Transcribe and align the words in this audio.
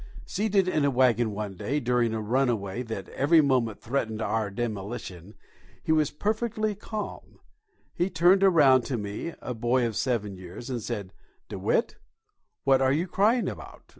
Seated 0.25 0.67
in 0.67 0.83
a 0.83 0.89
waggon 0.89 1.29
one 1.31 1.53
day 1.55 1.79
during 1.79 2.11
a 2.11 2.21
runaway 2.21 2.81
that 2.81 3.07
every 3.09 3.39
moment 3.39 3.79
threatened 3.83 4.19
our 4.19 4.49
demolition, 4.49 5.35
he 5.83 5.91
was 5.91 6.09
perfectly 6.09 6.73
calm. 6.73 7.39
He 7.93 8.09
turned 8.09 8.41
around 8.43 8.81
to 8.85 8.97
me, 8.97 9.35
a 9.43 9.53
boy 9.53 9.85
of 9.85 9.95
seven 9.95 10.33
years, 10.35 10.71
and 10.71 10.81
said, 10.81 11.13
"DeWitt, 11.49 11.97
what 12.63 12.81
are 12.81 12.91
you 12.91 13.05
crying 13.05 13.47
about? 13.47 13.83